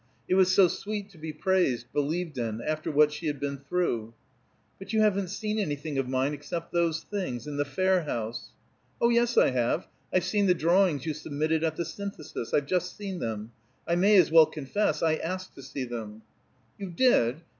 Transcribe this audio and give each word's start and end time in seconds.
It 0.27 0.33
was 0.33 0.51
so 0.51 0.67
sweet 0.67 1.11
to 1.11 1.19
be 1.19 1.31
praised, 1.31 1.85
believed 1.93 2.39
in, 2.39 2.59
after 2.59 2.89
what 2.89 3.11
she 3.11 3.27
had 3.27 3.39
been 3.39 3.59
through. 3.59 4.15
"But 4.79 4.93
you 4.93 5.01
haven't 5.01 5.27
seen 5.27 5.59
anything 5.59 5.99
of 5.99 6.09
mine 6.09 6.33
except 6.33 6.73
those 6.73 7.03
things 7.03 7.45
in 7.45 7.57
the 7.57 7.65
Fair 7.65 8.01
House." 8.05 8.49
"Oh, 8.99 9.09
yes, 9.09 9.37
I 9.37 9.51
have. 9.51 9.87
I've 10.11 10.23
seen 10.23 10.47
the 10.47 10.55
drawings 10.55 11.05
you 11.05 11.13
submitted 11.13 11.63
at 11.63 11.75
the 11.75 11.85
Synthesis. 11.85 12.51
I've 12.51 12.65
just 12.65 12.97
seen 12.97 13.19
them. 13.19 13.51
I 13.87 13.93
may 13.93 14.17
as 14.17 14.31
well 14.31 14.47
confess 14.47 15.03
it: 15.03 15.05
I 15.05 15.15
asked 15.17 15.53
to 15.53 15.61
see 15.61 15.83
them." 15.83 16.23
"You 16.79 16.89
did! 16.89 17.43